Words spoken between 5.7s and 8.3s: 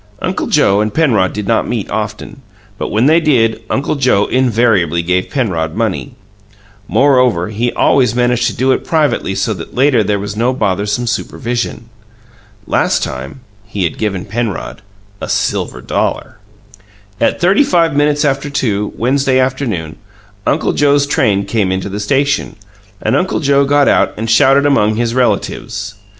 money. Moreover, he always